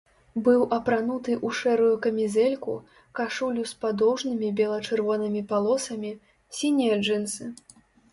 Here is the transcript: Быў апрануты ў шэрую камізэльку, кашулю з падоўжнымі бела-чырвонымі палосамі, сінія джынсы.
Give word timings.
Быў 0.45 0.61
апрануты 0.75 1.33
ў 1.33 1.49
шэрую 1.57 1.97
камізэльку, 2.05 2.73
кашулю 3.19 3.65
з 3.71 3.75
падоўжнымі 3.83 4.49
бела-чырвонымі 4.61 5.45
палосамі, 5.53 6.11
сінія 6.61 6.95
джынсы. 7.05 7.51